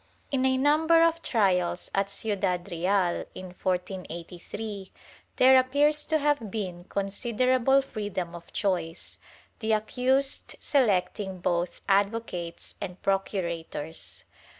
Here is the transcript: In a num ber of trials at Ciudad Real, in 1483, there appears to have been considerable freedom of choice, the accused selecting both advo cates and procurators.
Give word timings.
In 0.31 0.47
a 0.47 0.57
num 0.57 0.87
ber 0.87 1.03
of 1.03 1.21
trials 1.21 1.91
at 1.93 2.09
Ciudad 2.09 2.71
Real, 2.71 3.23
in 3.35 3.53
1483, 3.61 4.91
there 5.35 5.59
appears 5.59 6.05
to 6.05 6.17
have 6.17 6.49
been 6.49 6.85
considerable 6.85 7.83
freedom 7.83 8.33
of 8.33 8.51
choice, 8.51 9.19
the 9.59 9.73
accused 9.73 10.55
selecting 10.59 11.37
both 11.37 11.85
advo 11.85 12.25
cates 12.25 12.73
and 12.81 12.99
procurators. 13.03 14.23